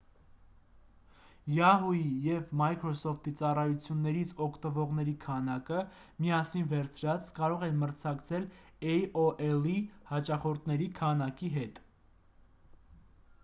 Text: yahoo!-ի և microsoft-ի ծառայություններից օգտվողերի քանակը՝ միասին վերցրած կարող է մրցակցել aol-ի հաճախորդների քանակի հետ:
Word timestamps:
yahoo!-ի 1.55 2.05
և 2.27 2.47
microsoft-ի 2.61 3.33
ծառայություններից 3.41 4.31
օգտվողերի 4.45 5.13
քանակը՝ 5.27 5.83
միասին 6.25 6.65
վերցրած 6.73 7.29
կարող 7.41 7.67
է 7.69 7.71
մրցակցել 7.83 8.49
aol-ի 8.95 9.77
հաճախորդների 10.15 10.89
քանակի 11.03 11.53
հետ: 11.61 11.81